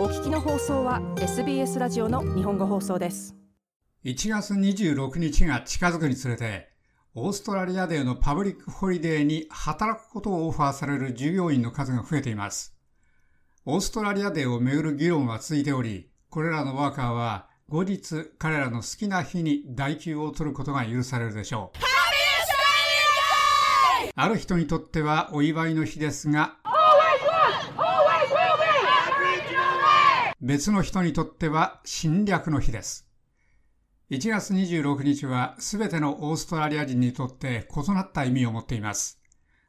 [0.00, 3.36] お聞きの放送は SBS ラジオの日本語放送です。
[4.06, 6.70] 1月26日が近づくにつれて
[7.14, 12.74] オーストラリアデーの public holiday に働くことをオファーされる従業員の数が増えています。
[13.66, 21.78] オーストラリアデーをめぐる議論は続いておりこれらのワーカーは後日彼らの好きな日に代休を取ることが許されるでしょう。
[24.16, 26.56] ある人にとってはお祝いの日ですが
[30.42, 33.06] 別の人にとっては侵略の日です。
[34.10, 39.20] 1月26日は全てのオーストラリア人にとって異なった意味を持っています。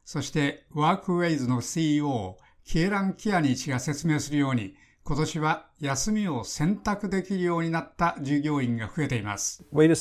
[0.06, 4.74] そして、ワークウェイズの CEO、キエラン・キアニー氏が説明するように、
[5.04, 9.64] 今年は休みを選択できるようになった従業員が増えています。
[9.72, 9.98] 我々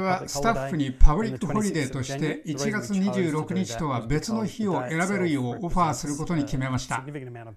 [0.00, 7.04] はスタッフに public holiday として1月26日とは別の日を選べるようオファーすることに決めました。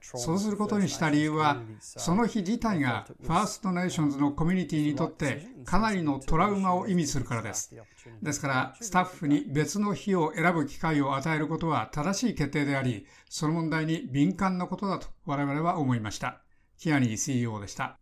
[0.04, 7.76] そうすることにした理由は、その日自体がファーストネーションズのコミュニティにとってかなりのトラウマを意味するからです。
[8.22, 16.42] ですから、スタッフに別の日を選ぶ機会を与えることは正しい決定であり、その問題に敏感なことだと我々は思いました。
[16.78, 17.98] キアニー CEO でした。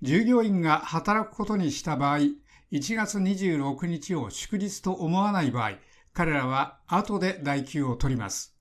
[0.00, 2.20] 従業員が働くことにした場合、
[2.72, 5.72] 1月26日を祝日と思わない場合、
[6.14, 8.56] 彼らは後で代休を取ります。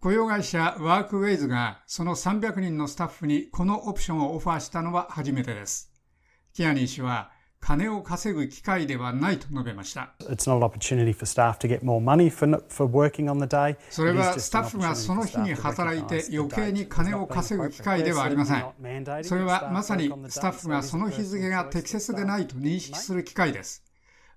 [0.00, 5.92] 雇用会社ワークウェイズがその300人のスタッフにこのオプションをオファーしたのは初めてです。
[6.52, 7.30] キアニー氏は
[7.60, 10.14] 金を稼ぐ機会ではないと述べました。
[13.90, 18.64] それはスタッフがその日に働いて余計に金を稼ぐ機会ではありません。
[19.22, 23.84] それはまさにスタッフがその日付が適切でないと認識する機会です。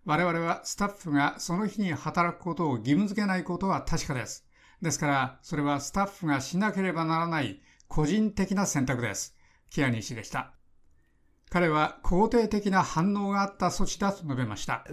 [0.06, 4.46] 我々はスタッフがその日に働くことを義務付けないことは確かです。
[4.82, 9.38] ですから、それはスタッフがしなければならない個人的な選択です。
[9.70, 10.52] キアニー氏でした。
[11.54, 14.84] 彼は肯定的な反応があった措置だと述べました。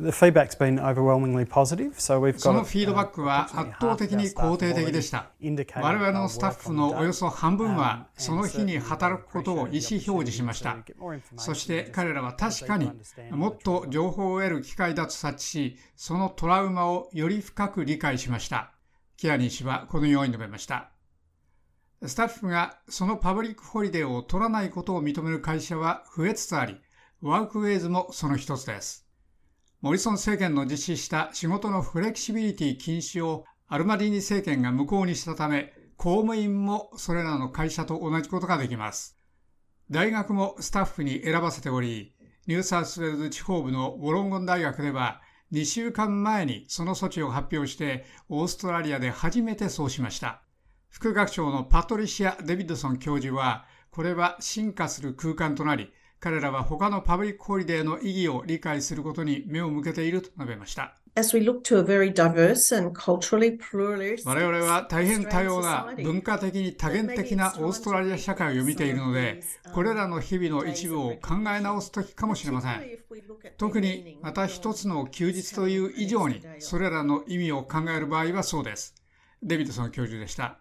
[2.42, 5.30] そのフィードバックは圧倒的に肯定的でした。
[5.76, 10.76] 我々のスタッフのおよそ半分はその日に働くことを意思表示しました。
[11.38, 12.92] そして彼らは確かに
[13.30, 18.74] もっと情報を得る機会だと察知し、そのトラウマをより深く理解しました。
[19.16, 20.89] キアニー氏はこのように述べました。
[22.06, 26.80] スタッフがその public holiday を取らないことを認める会社は増えつつあり、
[27.20, 29.06] ワークウェイズもその一つです。
[29.82, 39.18] モリソン政権の実施した仕事のフレキシビリティ禁止をアルバニージー政権が無効にしたため、公務員もそれらの会社と同じことができます。
[39.90, 42.14] 大学もスタッフに選ばせており、
[42.46, 45.20] ニューサウスウェルズ地方部のウォロンゴン大学では
[45.52, 50.42] 2週間前にその措置を発表してオーストラリアで初めてそうしました。
[50.90, 60.96] 副学長のパトリシア・デビッドソン教授は、これは進化する空間となり、彼らは他の public holiday の意義を理解することに目を向けていると述べました。
[61.16, 69.42] 我々は大変多様な文化的に多元的なオーストラリア社会を見ているので、
[69.72, 72.84] これらの日々の一部を考え直す時かもしれません。
[73.56, 78.94] 特にまた一つの休日という以上に、それらの意味を考える場合はそうです。
[79.42, 80.58] デビッドソン教授でした。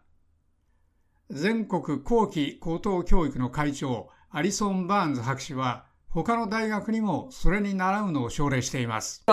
[1.32, 9.24] 全国後期高等教育の会長、アリソン・バーンズ博士は、他の大学にもそれに習うのを奨励しています。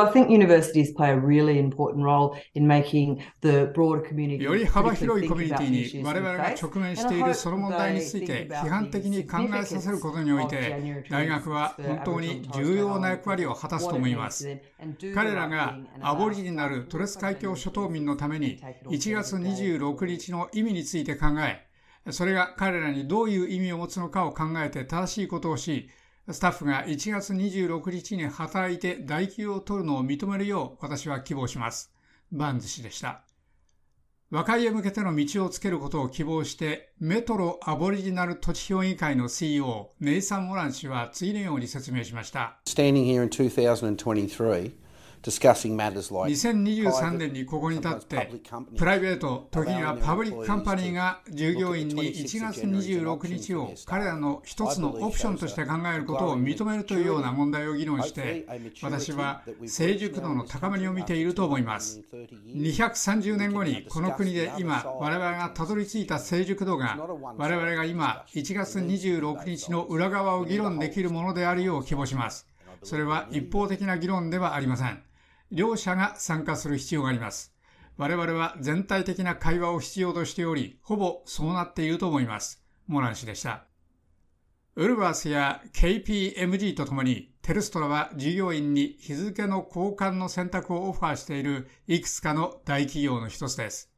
[4.45, 14.61] より幅広いコミュニティに我々が直面しているその問題について批判的に考えさせることにおいて、大学は本当に重要な役割を果たすと思います。
[15.15, 21.66] 彼らがアボリジナルトレス海峡諸島民のために1月26日の意味について考え、
[22.11, 25.89] それが彼らにどういう意味を持つのかを考えて正しいことをし、
[26.31, 31.93] スタッフが1月26日に働いて代休を取るのを認めるよう私は希望します。
[32.33, 33.23] バンズ氏でした。
[34.29, 42.59] 和解へ向けての道をつけることを希望して、メトロアボリジナル土地評議会の CEO、ネイサン・モラン氏は次のように説明しました。
[42.67, 44.86] Standing here in 2023
[46.29, 48.31] 2023年にここに立って、
[48.77, 58.47] プライベート、時には public company が従業員に1月26日を彼らの一つのオプションとして考えることを認めるというような問題を議論して、
[58.83, 62.03] 私は成熟度の高まりを見ていると思います。
[62.55, 66.99] 230年後にこの国で今、我々がたどり着いた成熟度が、
[67.37, 72.47] 我々が今、1月26日の裏側を議論できるものであるよう希望します。
[72.83, 75.06] それは一方的な議論ではありません。
[75.51, 77.55] 両者が参加する必要があります。
[77.97, 82.63] 我々は全体的な会話を必要としており、ほぼそうなっていると思います。
[82.87, 83.67] モラン氏でした。
[84.75, 93.91] ウルバースや KPMG とともに、テルストラは従業員に日付の交換の選択をオファーしているいくつかの大企業の一つです。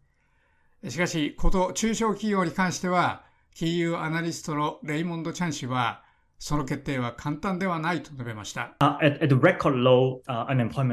[0.86, 3.24] しかし、こと中小企業に関しては、
[3.54, 6.04] 金融アナリストのレイモンド・チャン氏は、
[6.38, 8.76] その決定は簡単ではないと述べました。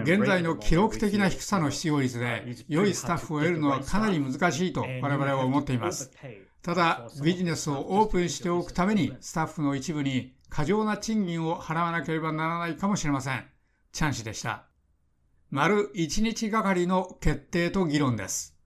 [0.04, 6.12] 現在の記録的な低さの失業率で、良いスタッフを得るのはかなり難しいと我々は思っています。
[6.64, 13.46] ただ、ビジネスをオープンしておくために、スタッフの一部に過剰な賃金を払わなければならないかもしれません。
[13.92, 14.66] チャン氏でした。
[15.52, 18.58] 丸1日がかりの決定と議論です。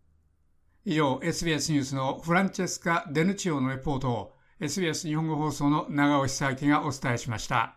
[0.85, 7.75] 以上、SBS ニュースのフランチェスカ・デヌチオのレポートを SBS 日本語放送の長尾久明がお伝えしました。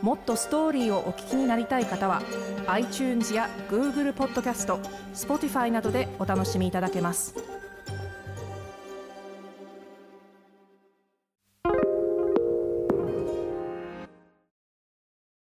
[0.00, 2.22] もっとストーリーをお聞きになりたい方は
[2.66, 4.78] iTunes や Google ポッドキャスト
[5.14, 7.51] Spotify などでお楽しみいただけます。